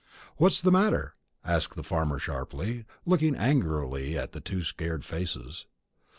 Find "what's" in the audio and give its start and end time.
0.37-0.61